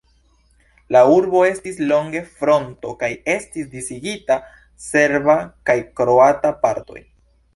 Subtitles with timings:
[0.95, 4.39] La urbo estis longe fronto kaj estis disigita
[4.87, 5.35] serba
[5.71, 7.03] kaj kroata partoj.